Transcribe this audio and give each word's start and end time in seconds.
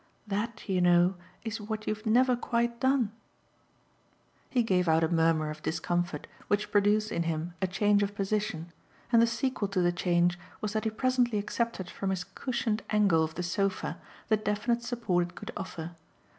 That, 0.25 0.67
you 0.67 0.81
know, 0.81 1.13
is 1.43 1.61
what 1.61 1.85
you've 1.85 2.07
never 2.07 2.35
quite 2.35 2.79
done." 2.79 3.11
He 4.49 4.63
gave 4.63 4.87
out 4.89 5.03
a 5.03 5.07
murmur 5.09 5.51
of 5.51 5.61
discomfort 5.61 6.25
which 6.47 6.71
produced 6.71 7.11
in 7.11 7.21
him 7.21 7.53
a 7.61 7.67
change 7.67 8.01
of 8.01 8.15
position, 8.15 8.71
and 9.11 9.21
the 9.21 9.27
sequel 9.27 9.67
to 9.67 9.79
the 9.79 9.91
change 9.91 10.39
was 10.59 10.73
that 10.73 10.85
he 10.85 10.89
presently 10.89 11.37
accepted 11.37 11.87
from 11.87 12.09
his 12.09 12.23
cushioned 12.23 12.81
angle 12.89 13.23
of 13.23 13.35
the 13.35 13.43
sofa 13.43 13.99
the 14.27 14.37
definite 14.37 14.81
support 14.81 15.27
it 15.29 15.35
could 15.35 15.51
offer. 15.55 15.91